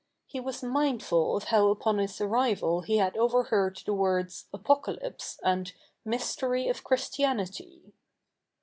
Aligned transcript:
He 0.25 0.39
was 0.39 0.63
mindful 0.63 1.37
of 1.37 1.43
how 1.43 1.67
upon 1.69 1.99
his 1.99 2.19
arrival 2.19 2.81
he 2.81 2.97
had 2.97 3.15
overheard 3.15 3.79
the 3.85 3.93
words' 3.93 4.47
Apoca 4.51 4.93
lypse' 4.99 5.39
and' 5.43 5.71
mystery 6.03 6.67
of 6.69 6.83
Christianity.' 6.83 7.93